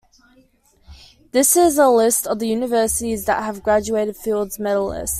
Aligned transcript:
This 1.31 1.55
is 1.55 1.77
a 1.77 1.87
list 1.87 2.25
of 2.25 2.39
the 2.39 2.47
universities 2.47 3.25
that 3.25 3.43
have 3.43 3.61
graduated 3.61 4.17
Fields 4.17 4.57
medalists. 4.57 5.09